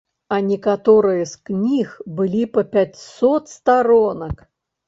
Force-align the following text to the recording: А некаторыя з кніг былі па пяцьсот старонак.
А 0.35 0.37
некаторыя 0.45 1.27
з 1.33 1.51
кніг 1.51 1.93
былі 2.21 2.41
па 2.57 2.65
пяцьсот 2.77 3.55
старонак. 3.55 4.35